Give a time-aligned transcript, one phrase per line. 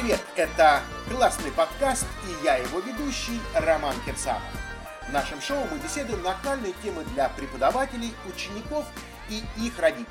[0.00, 0.20] привет!
[0.36, 4.42] Это классный подкаст и я его ведущий Роман Кирсанов.
[5.06, 8.86] В нашем шоу мы беседуем на актуальные темы для преподавателей, учеников
[9.28, 10.06] и их родителей.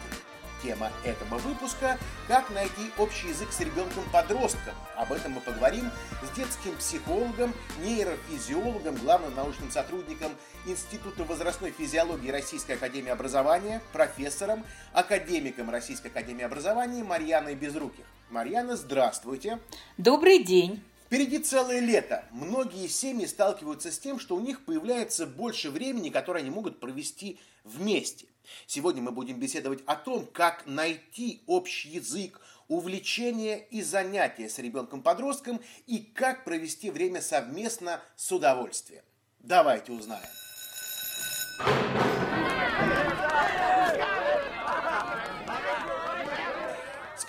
[0.62, 1.98] Тема этого выпуска–
[2.28, 4.74] как найти общий язык с ребенком-подростком.
[4.96, 5.90] Об этом мы поговорим
[6.22, 10.34] с детским психологом, нейрофизиологом, главным научным сотрудником
[10.66, 18.06] Института возрастной физиологии Российской Академии Образования, профессором, академиком Российской Академии Образования Марьяной Безруких.
[18.30, 19.60] Марьяна, здравствуйте.
[19.98, 20.84] Добрый день.
[21.08, 22.24] Впереди целое лето.
[22.30, 27.40] Многие семьи сталкиваются с тем, что у них появляется больше времени, которое они могут провести
[27.64, 28.28] вместе.
[28.68, 35.60] Сегодня мы будем беседовать о том, как найти общий язык, увлечение и занятия с ребенком-подростком
[35.88, 39.04] и как провести время совместно с удовольствием.
[39.40, 40.30] Давайте узнаем.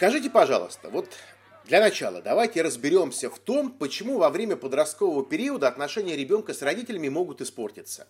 [0.01, 1.11] Скажите, пожалуйста, вот
[1.67, 7.11] для начала давайте разберемся в том, почему во время подросткового периода отношения ребенка с родителями
[7.11, 8.09] могут испортиться.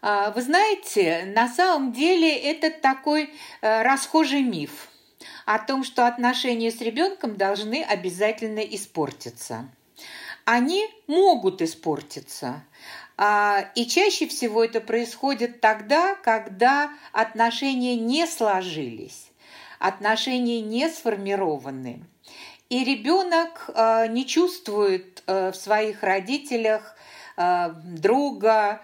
[0.00, 4.88] А, вы знаете, на самом деле это такой э, расхожий миф
[5.44, 9.68] о том, что отношения с ребенком должны обязательно испортиться.
[10.46, 12.64] Они могут испортиться.
[13.18, 19.29] А, и чаще всего это происходит тогда, когда отношения не сложились
[19.80, 22.04] отношения не сформированы.
[22.68, 26.94] И ребенок э, не чувствует э, в своих родителях
[27.36, 28.80] э, друга,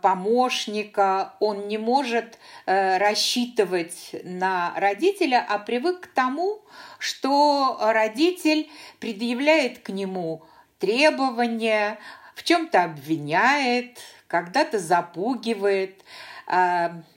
[0.00, 6.62] помощника, он не может рассчитывать на родителя, а привык к тому,
[7.00, 8.70] что родитель
[9.00, 10.44] предъявляет к нему
[10.78, 11.98] требования,
[12.36, 13.98] в чем-то обвиняет,
[14.28, 16.04] когда-то запугивает,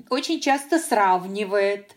[0.09, 1.95] очень часто сравнивает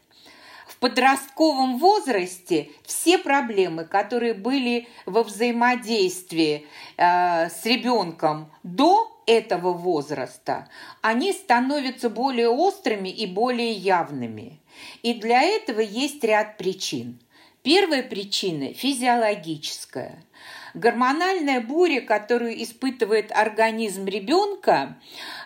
[0.83, 10.68] подростковом возрасте все проблемы, которые были во взаимодействии э, с ребенком до этого возраста,
[11.01, 14.58] они становятся более острыми и более явными.
[15.05, 17.20] И для этого есть ряд причин.
[17.62, 20.24] Первая причина– физиологическая.
[20.74, 24.98] Гормональная буря, которую испытывает организм ребенка,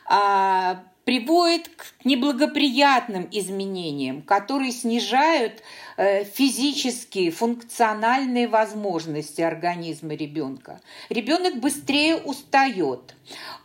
[0.06, 5.62] а, приводит к неблагоприятным изменениям, которые снижают
[5.96, 10.80] э, физические, функциональные возможности организма ребенка.
[11.08, 13.14] Ребенок быстрее устает,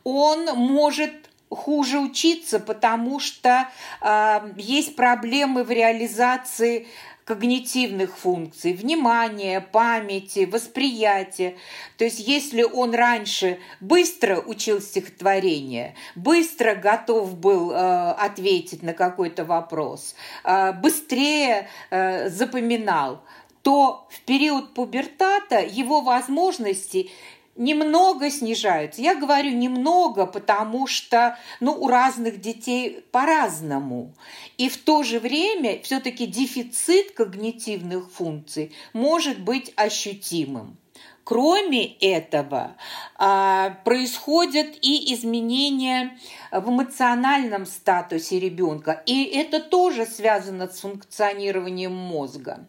[0.04, 1.14] он может
[1.50, 3.68] хуже учиться, потому что
[4.02, 6.88] э, есть проблемы в реализации
[7.26, 11.56] когнитивных функций, внимания, памяти, восприятия.
[11.98, 19.46] То есть если он раньше быстро учил стихотворение, быстро готов был э, ответить на какой-то
[19.46, 23.24] вопрос, э, быстрее э, запоминал,
[23.62, 27.12] то в период пубертата его возможности
[27.56, 29.02] немного снижаются.
[29.02, 34.14] Я говорю немного, потому что ну, у разных детей по-разному.
[34.58, 40.78] И в то же время все-таки дефицит когнитивных функций может быть ощутимым.
[41.24, 42.76] Кроме этого,
[43.16, 46.18] а, происходят и изменения
[46.52, 52.68] в эмоциональном статусе ребенка, и это тоже связано с функционированием мозга.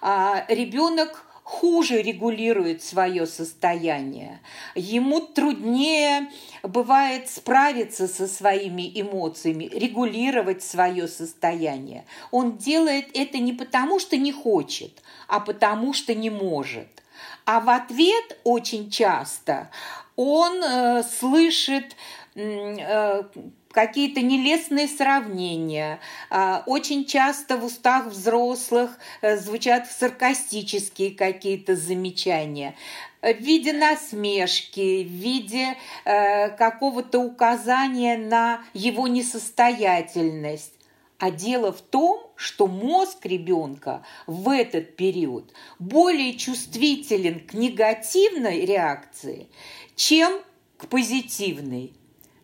[0.00, 4.40] А, ребенок хуже регулирует свое состояние.
[4.74, 6.30] Ему труднее
[6.62, 12.04] бывает справиться со своими эмоциями, регулировать свое состояние.
[12.30, 16.88] Он делает это не потому, что не хочет, а потому, что не может.
[17.44, 19.70] А в ответ очень часто
[20.16, 21.96] он э, слышит
[22.34, 23.22] э,
[23.72, 25.98] какие-то нелестные сравнения.
[26.30, 32.74] А, очень часто в устах взрослых э, звучат саркастические какие-то замечания
[33.22, 40.72] в виде насмешки, в виде э, какого-то указания на его несостоятельность.
[41.18, 49.46] А дело в том, что мозг ребенка в этот период более чувствителен к негативной реакции,
[49.94, 50.40] чем
[50.76, 51.92] к позитивной.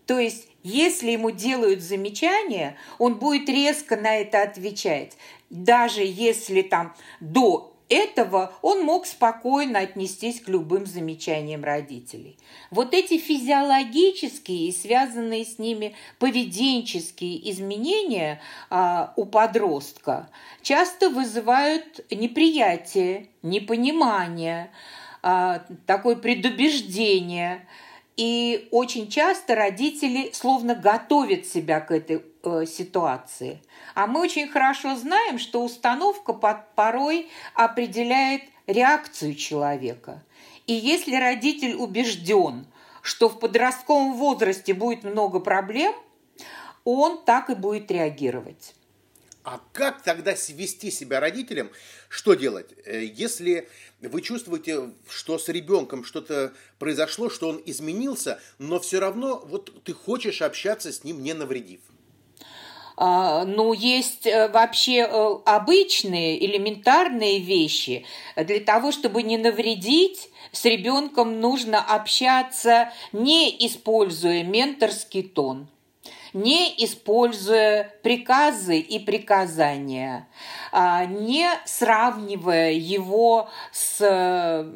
[0.06, 5.16] То есть если ему делают замечание, он будет резко на это отвечать.
[5.50, 12.36] Даже если там до этого он мог спокойно отнестись к любым замечаниям родителей.
[12.70, 20.28] Вот эти физиологические и связанные с ними поведенческие изменения а, у подростка
[20.60, 24.70] часто вызывают неприятие, непонимание,
[25.22, 27.66] а, такое предубеждение–
[28.18, 33.62] и очень часто родители словно готовят себя к этой э, ситуации.
[33.94, 40.24] А мы очень хорошо знаем, что установка под, порой определяет реакцию человека.
[40.66, 42.66] И если родитель убежден,
[43.02, 45.94] что в подростковом возрасте будет много проблем,
[46.82, 48.74] он так и будет реагировать.
[49.50, 51.70] А как тогда вести себя родителям?
[52.10, 52.66] Что делать?
[52.84, 53.66] Э, если
[54.02, 59.94] вы чувствуете, что с ребенком что-то произошло, что он изменился, но все равно вот ты
[59.94, 61.80] хочешь общаться с ним, не навредив.
[62.98, 68.04] А, ну, есть э, вообще э, обычные, элементарные вещи.
[68.36, 75.68] Для того, чтобы не навредить, с ребенком нужно общаться, не используя менторский тон
[76.32, 80.28] не используя приказы и приказания,
[80.72, 84.66] а, не сравнивая его с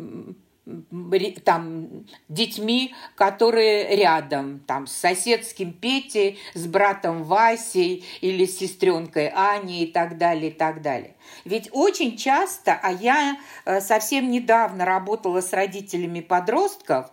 [1.44, 9.84] там, детьми, которые рядом, там, с соседским Петей, с братом Васей или с сестренкой Аней
[9.84, 11.14] и так далее, и так далее.
[11.44, 17.10] Ведь очень часто, а я э, совсем недавно работала с родителями подростков,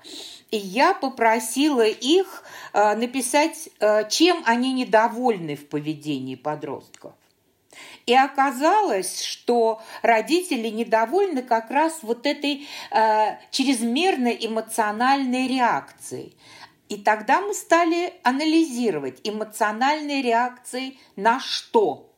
[0.52, 2.44] и я попросила их
[2.74, 7.14] э, написать, э, чем они недовольны в поведении подростков.
[8.10, 16.36] И оказалось, что родители недовольны как раз вот этой э, чрезмерной эмоциональной реакцией.
[16.88, 22.12] И тогда мы стали анализировать эмоциональные реакции на что.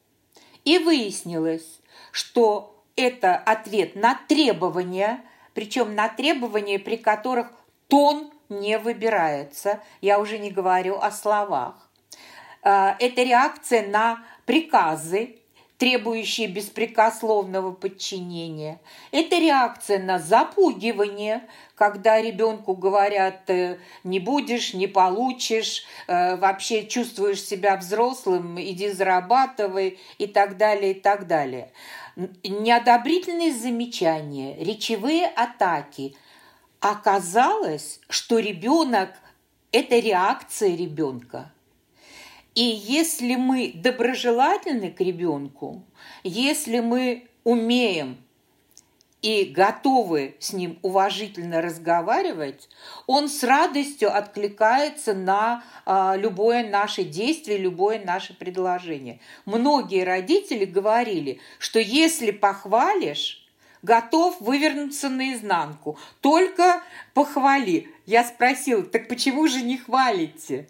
[0.64, 1.82] И выяснилось,
[2.14, 7.52] что это ответ на требования, причем на требования, при которых
[7.90, 9.82] тон не выбирается.
[10.00, 11.92] Я уже не говорю о словах.
[12.64, 15.41] Э, это реакция на приказы,
[15.82, 18.80] требующие беспрекословного подчинения.
[19.10, 21.42] Это реакция на запугивание,
[21.74, 29.98] когда ребенку говорят э, «не будешь, не получишь», э, вообще чувствуешь себя взрослым, иди зарабатывай
[30.20, 31.72] и так далее, и так далее.
[32.16, 36.16] Неодобрительные замечания, речевые атаки.
[36.80, 39.10] Оказалось, что ребенок–
[39.72, 41.52] это реакция ребенка–
[42.56, 45.84] и если мы доброжелательны к ребенку,
[46.24, 48.18] если мы умеем
[49.22, 52.68] и готовы с ним уважительно разговаривать,
[53.08, 59.20] он с радостью откликается на а, любое наше действие, любое наше предложение.
[59.46, 63.48] Многие родители говорили, что если похвалишь,
[63.84, 66.84] готов вывернуться наизнанку, только
[67.14, 67.90] похвали.
[68.06, 70.68] Я спросила, так почему же не хвалите?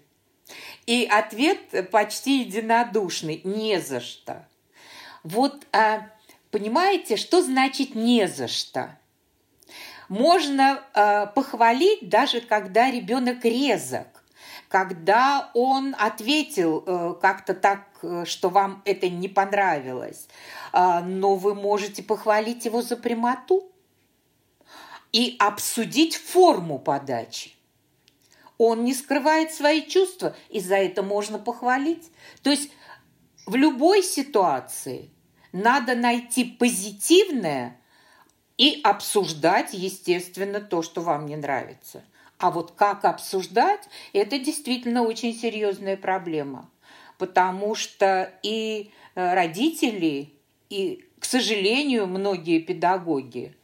[0.86, 4.48] И ответ почти единодушный– не за что.
[5.24, 6.08] Вот а,
[6.50, 8.98] понимаете, что значит «не за что»?
[10.10, 14.08] Можно а, похвалить, даже когда ребенок резок,
[14.72, 20.30] когда он ответил э, как-то так, э, что вам это не понравилось,
[20.72, 23.70] а, но вы можете похвалить его за прямоту
[25.12, 27.52] и обсудить форму подачи.
[28.64, 32.12] Он не скрывает свои чувства, и за это можно похвалить.
[32.44, 32.70] То есть
[33.48, 35.10] в любой ситуации
[35.52, 37.82] надо найти позитивное
[38.60, 42.04] и обсуждать, естественно, то, что вам не нравится.
[42.38, 46.70] А вот как обсуждать, это действительно очень серьезная проблема.
[47.18, 50.34] Потому что и э, родители,
[50.70, 53.56] и, к сожалению, многие педагоги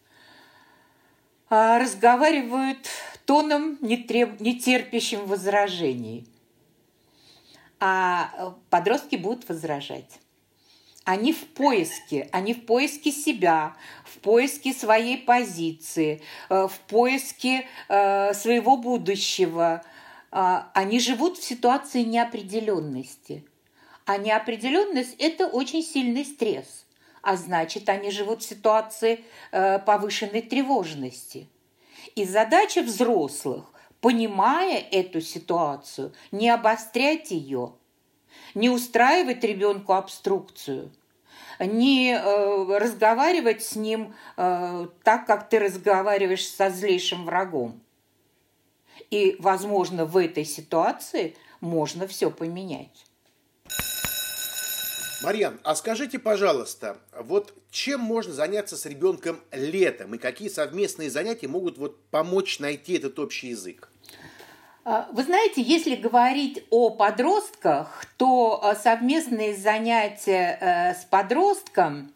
[1.50, 2.90] разговаривают
[3.26, 4.40] тоном, не, треб...
[4.40, 6.26] не терпящим возражений.
[7.80, 10.20] А э, подростки будут возражать.
[11.04, 18.34] Они в поиске, они в поиске себя, в поиске своей позиции, э, в поиске э,
[18.34, 19.84] своего будущего.
[20.32, 23.46] А, они живут в ситуации неопределенности.
[24.06, 26.87] А неопределенность– это очень сильный стресс.
[27.30, 31.48] А значит, они живут в ситуации повышенной тревожности–
[32.18, 33.66] и задача взрослых,
[34.02, 37.74] понимая эту ситуацию, не обострять ее,
[38.56, 40.92] не устраивать ребенку обструкцию,
[41.60, 47.82] не э, разговаривать с ним э, так, как ты разговариваешь со злейшим врагом.
[49.12, 53.07] И, возможно, в этой ситуации можно все поменять.
[55.22, 61.48] Марьян, а скажите, пожалуйста, вот чем можно заняться с ребенком летом и какие совместные занятия
[61.48, 63.90] могут вот помочь найти этот общий язык?
[64.86, 72.14] А, вы знаете, если говорить о подростках, то а, совместные занятия э, с подростком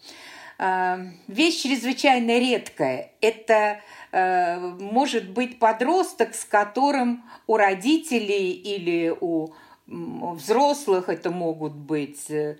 [0.59, 3.13] а, вещь чрезвычайно редкая.
[3.19, 3.81] Это
[4.11, 9.53] э, может быть подросток, с которым у родителей или у
[9.87, 12.57] взрослых это могут быть э,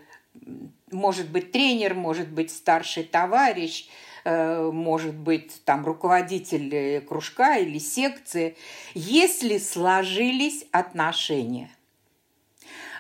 [0.92, 3.88] может быть тренер, может быть старший товарищ,
[4.24, 8.56] э, может быть, там руководитель кружка или секции,
[8.94, 11.72] если сложились отношения.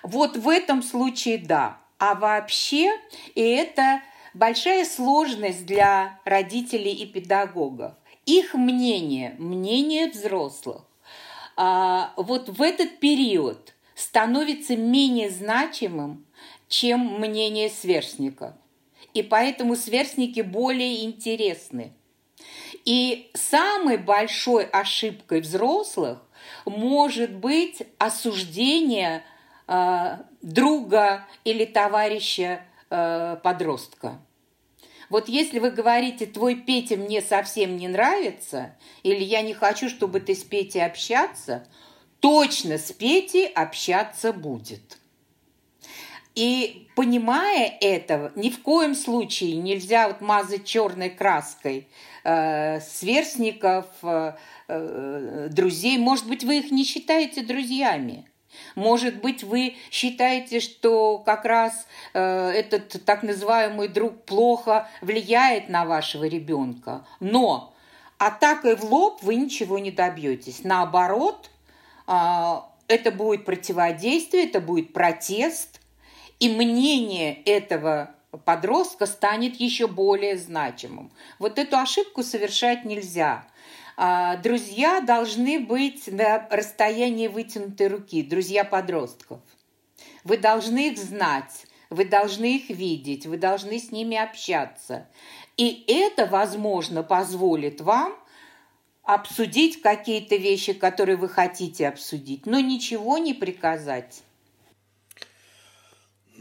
[0.03, 1.77] Вот в этом случае да.
[1.99, 2.91] А вообще,
[3.35, 4.01] и это
[4.33, 7.93] большая сложность для родителей и педагогов.
[8.25, 10.83] Их мнение, мнение взрослых,
[11.57, 16.25] а, вот в этот период становится менее значимым,
[16.71, 18.53] чем мнение сверстников.
[19.13, 21.91] И поэтому сверстники более интересны.
[22.85, 26.19] И самой большой ошибкой взрослых
[26.65, 29.23] может быть осуждение
[29.67, 34.19] э, друга или товарища э, подростка.
[35.09, 40.21] Вот если вы говорите, твой Петя мне совсем не нравится, или я не хочу, чтобы
[40.21, 41.67] ты с Петей общаться,
[42.21, 45.00] точно с Петей общаться будет.
[46.35, 51.87] И понимая этого, ни в коем случае нельзя вот мазать черной краской
[52.23, 54.33] э, сверстников, э,
[54.67, 55.97] э, друзей.
[55.97, 58.27] Может быть, вы их не считаете друзьями.
[58.75, 65.85] Может быть, вы считаете, что как раз э, этот так называемый друг плохо влияет на
[65.85, 67.05] вашего ребенка.
[67.19, 67.73] Но
[68.17, 70.63] атакой в лоб вы ничего не добьетесь.
[70.63, 71.49] Наоборот,
[72.07, 72.11] э,
[72.87, 75.80] это будет противодействие, это будет протест,
[76.41, 81.11] и мнение этого подростка станет еще более значимым.
[81.37, 83.47] Вот эту ошибку совершать нельзя.
[83.95, 89.39] А, друзья должны быть на расстоянии вытянутой руки, друзья подростков.
[90.23, 95.07] Вы должны их знать, вы должны их видеть, вы должны с ними общаться.
[95.57, 98.15] И это, возможно, позволит вам
[99.03, 104.23] обсудить какие-то вещи, которые вы хотите обсудить, но ничего не приказать.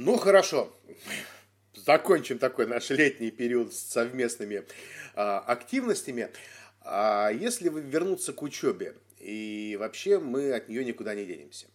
[0.03, 0.73] Ну, хорошо.
[1.75, 4.65] Закончим такой наш летний период с совместными
[5.15, 6.31] а, активностями.
[6.81, 11.67] А если вернуться к учебе, и вообще мы от нее никуда не денемся.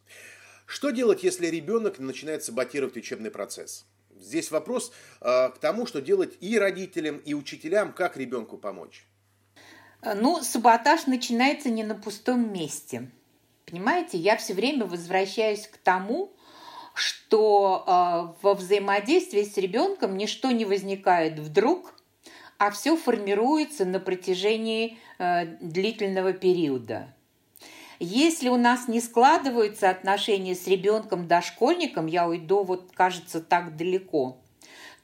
[0.66, 3.86] Что делать, если ребенок начинает саботировать учебный процесс?
[4.20, 4.92] Здесь вопрос
[5.22, 9.06] э, к тому, что делать и родителям, и учителям, как ребенку помочь.
[10.04, 13.12] Ну, саботаж начинается не на пустом месте.
[13.68, 16.36] Понимаете, я все время возвращаюсь к тому,
[16.96, 21.94] что э, во взаимодействии с ребенком ничто не возникает вдруг,
[22.58, 27.14] а все формируется на протяжении э, длительного периода.
[28.00, 34.38] Если у нас не складываются отношения с ребенком дошкольником, я уйду вот, кажется, так далеко,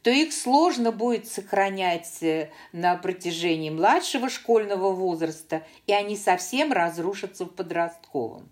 [0.01, 7.45] то их сложно будет сохранять э, на протяжении младшего школьного возраста, и они совсем разрушатся
[7.45, 8.49] в подростковом.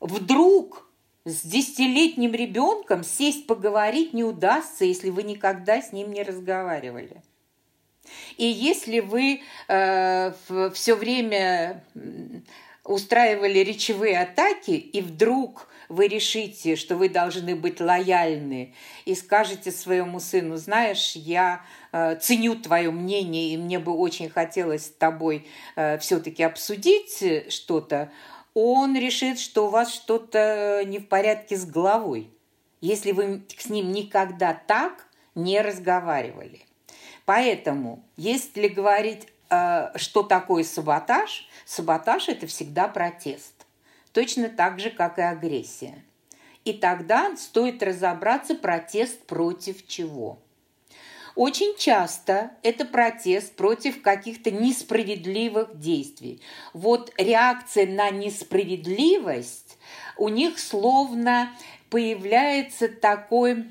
[0.00, 0.88] Вдруг
[1.24, 7.22] с десятилетним ребенком сесть поговорить не удастся, если вы никогда с ним не разговаривали.
[8.36, 10.32] И если вы э,
[10.74, 11.84] все время
[12.84, 18.74] устраивали речевые атаки, и вдруг вы решите, что вы должны быть лояльны,
[19.04, 24.86] и скажете своему сыну, знаешь, я э, ценю твое мнение, и мне бы очень хотелось
[24.86, 28.10] с тобой э, все-таки обсудить что-то,
[28.54, 32.30] он решит, что у вас что-то не в порядке с головой,
[32.80, 36.62] если вы с ним никогда так не разговаривали.
[37.24, 43.66] Поэтому, если говорить, э, что такое саботаж, саботаж– это всегда протест.
[44.12, 46.02] Точно так же, как и агрессия.
[46.64, 50.38] И тогда стоит разобраться, протест против чего–
[51.34, 56.40] очень часто это протест против каких-то несправедливых действий.
[56.72, 59.78] Вот реакция на несправедливость
[60.16, 61.50] у них словно
[61.90, 63.66] появляется такой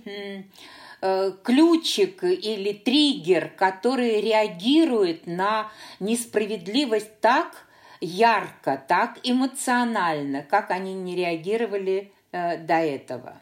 [1.01, 7.67] э, ключик или триггер, который реагирует на несправедливость так
[7.99, 13.41] ярко, так эмоционально, как они не реагировали э, до этого.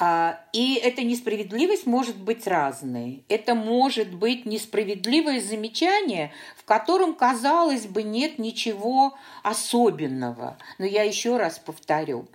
[0.00, 3.24] А, и эта несправедливость может быть разной.
[3.28, 10.56] Это может быть несправедливое замечание, в котором, казалось бы, нет ничего особенного.
[10.78, 12.28] Но я еще раз повторю.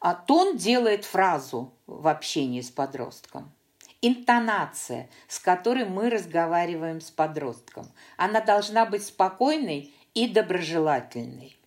[0.00, 3.52] А тон делает фразу в общении с подростком.
[4.00, 11.57] Интонация, с которой мы разговариваем с подростком, она должна быть спокойной и доброжелательной.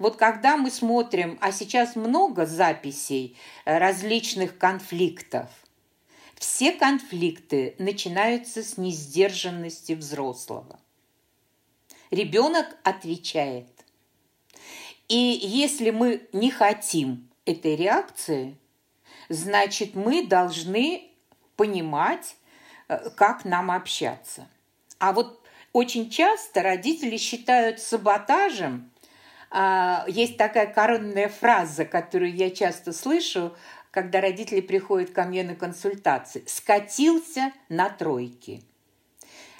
[0.00, 5.50] Вот когда мы смотрим, а сейчас много записей э, различных конфликтов,
[6.36, 10.80] все конфликты начинаются с несдержанности взрослого.
[12.10, 13.68] Ребенок отвечает.
[15.08, 18.56] И если мы не хотим этой реакции,
[19.28, 21.10] значит, мы должны
[21.56, 22.36] понимать,
[22.88, 24.48] э, как нам общаться.
[24.98, 25.42] А вот
[25.74, 28.89] очень часто родители считают саботажем.
[29.50, 33.54] А, есть такая коронная фраза, которую я часто слышу,
[33.90, 36.44] когда родители приходят ко мне на консультации.
[36.46, 38.62] «Скатился на тройки».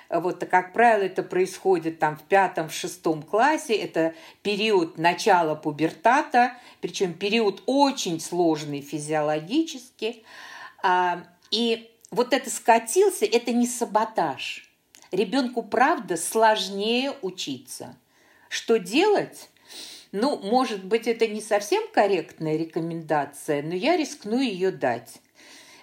[0.09, 3.75] Вот, как правило, это происходит там в пятом, в шестом классе.
[3.75, 10.25] Это период начала пубертата, причем период очень сложный физиологически.
[10.82, 14.68] А, и вот это скатился, это не саботаж.
[15.12, 17.97] Ребенку, правда, сложнее учиться.
[18.49, 19.49] Что делать?
[20.12, 25.21] Ну, может быть, это не совсем корректная рекомендация, но я рискну ее дать.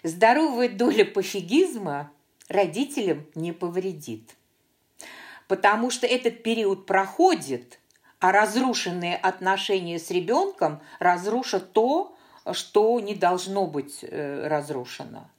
[0.03, 2.11] Здоровая доля пофигизма
[2.49, 4.35] родителям не повредит.
[5.47, 7.79] Потому что этот период проходит,
[8.19, 12.15] а разрушенные отношения с ребенком разрушат то,
[12.51, 15.29] что не должно быть э, разрушено.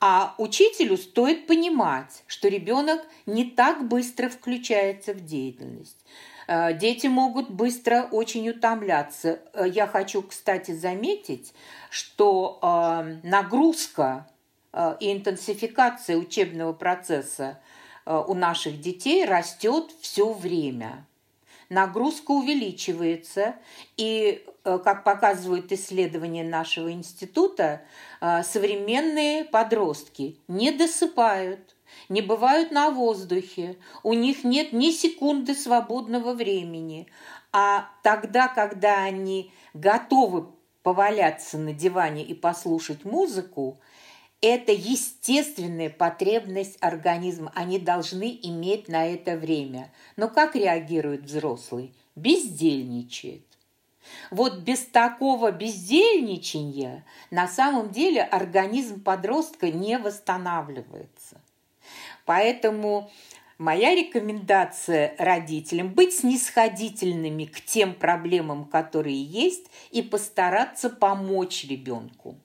[0.00, 5.96] А учителю стоит понимать, что ребенок не так быстро включается в деятельность.
[6.46, 9.40] Э, дети могут быстро очень утомляться.
[9.52, 11.54] Э, я хочу, кстати, заметить,
[11.90, 12.58] что
[13.22, 14.26] нагрузка
[15.00, 17.60] и интенсификация учебного процесса
[18.04, 21.06] у наших детей растет все время
[21.68, 23.56] нагрузка увеличивается,
[23.96, 27.82] и, э, как показывают исследования нашего института,
[28.20, 31.73] э, современные подростки не досыпают,
[32.08, 37.06] не бывают на воздухе, у них нет ни секунды свободного времени,
[37.52, 40.46] а тогда, когда они готовы
[40.82, 43.78] поваляться на диване и послушать музыку,
[44.40, 47.50] это естественная потребность организма.
[47.54, 49.90] Они должны иметь на это время.
[50.16, 51.94] Но как реагирует взрослый?
[52.14, 53.46] Бездельничает.
[54.30, 61.40] Вот без такого бездельничания на самом деле организм подростка не восстанавливается.
[62.24, 63.10] Поэтому
[63.58, 72.36] моя рекомендация родителям– быть снисходительными к тем проблемам, которые есть, и постараться помочь ребенку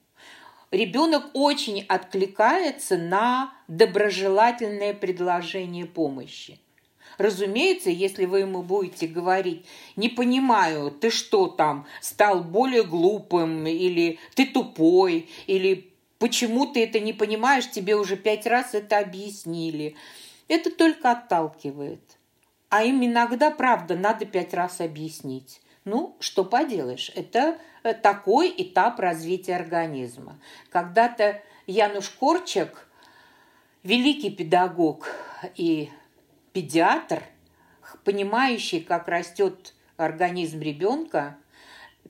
[0.70, 6.58] ребенок очень откликается на доброжелательное предложение помощи.
[7.18, 14.18] Разумеется, если вы ему будете говорить, не понимаю, ты что там, стал более глупым, или
[14.34, 15.89] ты тупой, или
[16.20, 19.96] почему ты это не понимаешь, тебе уже пять раз это объяснили.
[20.46, 22.02] Это только отталкивает.
[22.68, 25.60] А им иногда, правда, надо пять раз объяснить.
[25.84, 30.38] Ну, что поделаешь, это э, такой этап развития организма.
[30.68, 32.86] Когда-то Януш Корчак,
[33.82, 35.08] великий педагог
[35.56, 35.90] и
[36.52, 37.22] педиатр,
[38.04, 41.38] понимающий, как растет организм ребенка,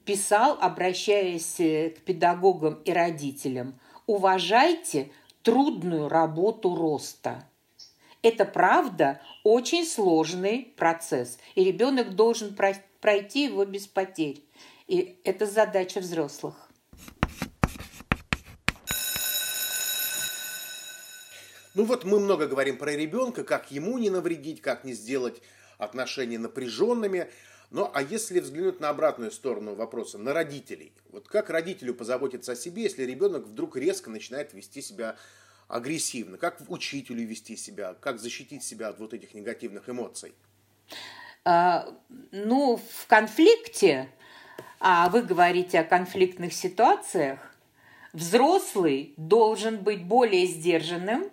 [0.04, 3.78] писал, обращаясь э, к педагогам и родителям,
[4.10, 5.12] уважайте
[5.44, 7.46] трудную работу роста.
[8.22, 12.56] Это правда очень сложный процесс, и ребенок должен
[13.00, 14.44] пройти его без потерь.
[14.88, 16.68] И это задача взрослых.
[21.74, 25.40] Ну вот мы много говорим про ребенка, как ему не навредить, как не сделать
[25.78, 27.30] отношения напряженными.
[27.70, 30.92] Ну а если взглянуть на обратную сторону вопроса, на родителей.
[31.10, 35.16] Вот как родителю позаботиться о себе, если ребенок вдруг резко начинает вести себя
[35.68, 36.36] агрессивно?
[36.36, 37.94] Как учителю вести себя?
[37.94, 40.34] Как защитить себя от вот этих негативных эмоций?
[41.44, 41.88] А,
[42.32, 44.10] ну, в конфликте,
[44.80, 47.38] а вы говорите о конфликтных ситуациях,
[48.12, 51.30] взрослый должен быть более сдержанным,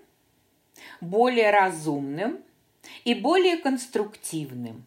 [1.02, 2.39] более разумным
[3.04, 4.86] и более конструктивным.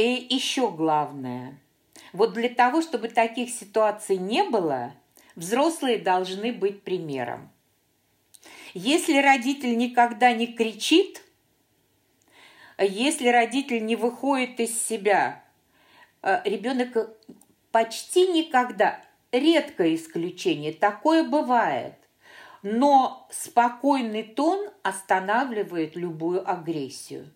[0.00, 1.58] И еще главное,
[2.12, 4.94] вот для того, чтобы таких ситуаций не было,
[5.36, 7.50] взрослые должны быть примером.
[8.72, 11.22] Если родитель никогда не кричит–
[12.82, 15.44] если родитель не выходит из себя,
[16.22, 17.10] э, ребенок
[17.72, 21.94] почти никогда, редкое исключение, такое бывает,
[22.62, 27.30] но спокойный тон останавливает любую агрессию.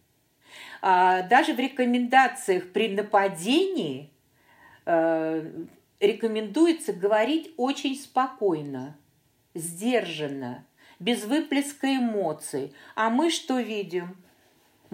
[0.83, 4.11] А, даже в рекомендациях при нападении
[4.87, 5.51] э,
[6.01, 8.97] рекомендуется говорить очень спокойно,
[9.55, 10.67] сдержанно,
[10.99, 12.73] без выплеска эмоций.
[12.95, 14.17] А мы что видим?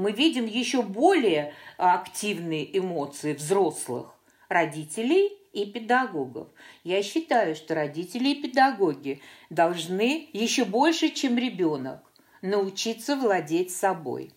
[0.00, 4.14] мы видим еще более активные эмоции взрослых
[4.48, 6.48] родителей и педагогов.
[6.84, 9.20] Я считаю, что родители и педагоги
[9.50, 12.00] должны еще больше, чем ребенок,
[12.40, 14.32] научиться владеть собой.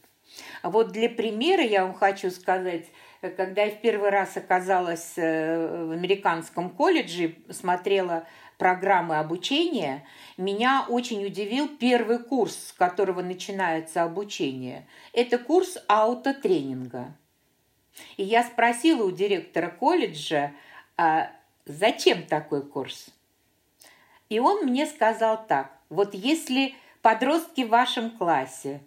[0.63, 2.85] Вот для примера я вам хочу сказать,
[3.19, 8.25] когда я в первый раз оказалась э, в американском колледже, смотрела
[8.57, 10.05] программы обучения,
[10.37, 14.87] меня очень удивил первый курс, с которого начинается обучение.
[15.11, 17.13] Это курс аутотренинга.
[18.15, 20.53] И я спросила у директора колледжа,
[20.95, 21.29] а
[21.65, 23.07] зачем такой курс?
[24.29, 28.81] И он мне сказал так, вот если подростки в вашем классе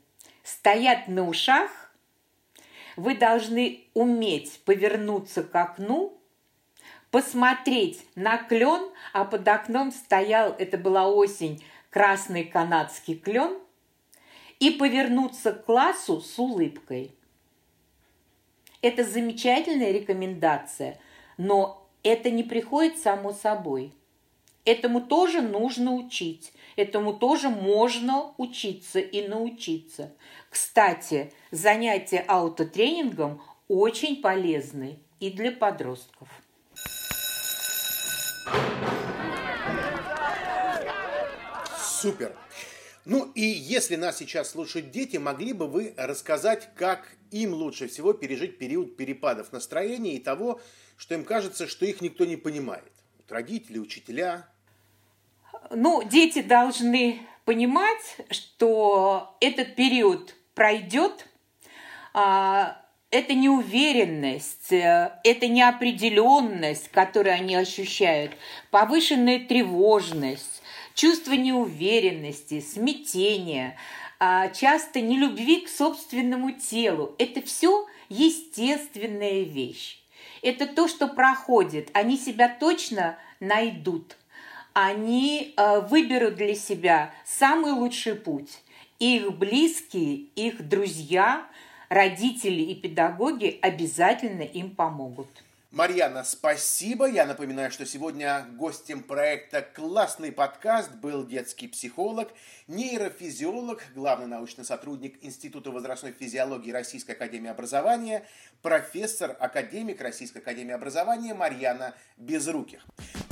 [0.46, 1.70] стоят на ушах,
[2.94, 6.16] вы должны уметь повернуться к окну,
[7.10, 13.58] посмотреть на клен, а под окном стоял, это была осень, красный канадский клен,
[14.60, 17.12] и повернуться к классу с улыбкой.
[18.82, 21.00] Это замечательная рекомендация,
[21.38, 23.92] но это не приходит само собой.
[24.64, 26.52] Этому тоже нужно учить.
[26.76, 30.12] Этому тоже можно учиться и научиться.
[30.50, 36.28] Кстати, занятия аутотренингом очень полезны и для подростков.
[41.80, 42.36] Супер!
[43.06, 48.12] Ну и если нас сейчас слушают дети, могли бы вы рассказать, как им лучше всего
[48.12, 50.60] пережить период перепадов настроения и того,
[50.98, 52.92] что им кажется, что их никто не понимает?
[53.28, 54.48] Родители, учителя,
[55.70, 61.26] ну, дети должны понимать, что этот период пройдет,
[62.12, 68.32] а, это неуверенность, э, это неопределенность, которую они ощущают,
[68.70, 70.62] повышенная тревожность,
[70.94, 73.76] чувство неуверенности, смятения,
[74.18, 77.14] а, часто нелюбви к собственному телу.
[77.18, 80.00] Это все естественная вещь.
[80.42, 81.90] Это то, что проходит.
[81.92, 84.16] Они себя точно найдут–
[84.76, 88.62] они э, выберут для себя самый лучший путь.
[88.98, 91.46] Их близкие, их друзья,
[91.88, 95.28] родители и педагоги обязательно им помогут.
[95.70, 97.06] Марьяна, спасибо.
[97.06, 102.28] Я напоминаю, что сегодня гостем проекта «Классный подкаст» был детский психолог,
[102.66, 108.26] нейрофизиолог, главный научный сотрудник Института возрастной физиологии Российской Академии Образования,
[108.60, 112.84] профессор, академик Российской Академии Образования Марьяна Безруких.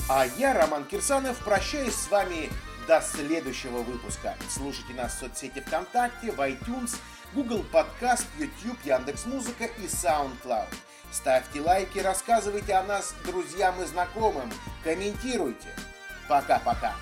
[0.06, 2.50] А я, Роман Кирсанов, прощаюсь с вами
[2.86, 4.36] до следующего выпуска.
[4.50, 6.96] Слушайте нас в соцсети ВКонтакте, в iTunes,
[7.32, 10.68] Google Подкаст, YouTube, Яндекс.Музыка и SoundCloud.
[11.10, 15.68] Ставьте лайки, рассказывайте о нас друзьям и знакомым, комментируйте.
[16.28, 16.94] Пока-пока.